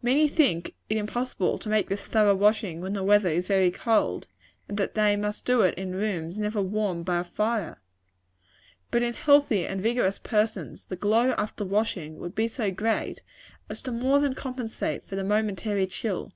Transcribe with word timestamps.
"Many 0.00 0.28
think 0.28 0.74
it 0.88 0.96
impossible 0.96 1.58
to 1.58 1.68
make 1.68 1.90
this 1.90 2.02
thorough 2.02 2.34
washing 2.34 2.80
when 2.80 2.94
the 2.94 3.04
weather 3.04 3.28
is 3.28 3.48
very 3.48 3.70
cold, 3.70 4.26
and 4.66 4.78
that 4.78 4.94
they 4.94 5.14
must 5.14 5.44
do 5.44 5.60
it 5.60 5.74
in 5.74 5.94
rooms 5.94 6.38
never 6.38 6.62
warmed 6.62 7.04
by 7.04 7.18
a 7.18 7.24
fire; 7.24 7.78
but 8.90 9.02
in 9.02 9.12
healthy 9.12 9.66
and 9.66 9.82
vigorous 9.82 10.18
persons, 10.18 10.86
the 10.86 10.96
glow 10.96 11.32
after 11.36 11.66
washing 11.66 12.16
would 12.18 12.34
be 12.34 12.48
so 12.48 12.70
great, 12.70 13.22
as 13.68 13.82
to 13.82 13.92
more 13.92 14.20
than 14.20 14.34
compensate 14.34 15.04
for 15.04 15.16
the 15.16 15.22
momentary 15.22 15.86
chill." 15.86 16.32